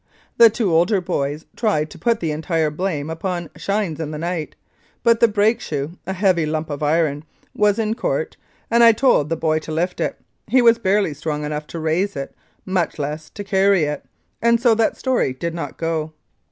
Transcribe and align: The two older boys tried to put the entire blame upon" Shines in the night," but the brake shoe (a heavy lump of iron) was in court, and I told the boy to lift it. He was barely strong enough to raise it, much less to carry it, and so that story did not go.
The 0.37 0.49
two 0.49 0.73
older 0.73 0.99
boys 0.99 1.45
tried 1.55 1.91
to 1.91 1.99
put 1.99 2.21
the 2.21 2.31
entire 2.31 2.71
blame 2.71 3.07
upon" 3.11 3.51
Shines 3.55 3.99
in 3.99 4.09
the 4.09 4.17
night," 4.17 4.55
but 5.03 5.19
the 5.19 5.27
brake 5.27 5.61
shoe 5.61 5.91
(a 6.07 6.13
heavy 6.13 6.43
lump 6.47 6.71
of 6.71 6.81
iron) 6.81 7.23
was 7.53 7.77
in 7.77 7.93
court, 7.93 8.35
and 8.71 8.83
I 8.83 8.93
told 8.93 9.29
the 9.29 9.35
boy 9.35 9.59
to 9.59 9.71
lift 9.71 9.99
it. 9.99 10.17
He 10.47 10.59
was 10.63 10.79
barely 10.79 11.13
strong 11.13 11.43
enough 11.45 11.67
to 11.67 11.79
raise 11.79 12.15
it, 12.15 12.33
much 12.65 12.97
less 12.97 13.29
to 13.29 13.43
carry 13.43 13.83
it, 13.83 14.03
and 14.41 14.59
so 14.59 14.73
that 14.73 14.97
story 14.97 15.33
did 15.33 15.53
not 15.53 15.77
go. 15.77 16.13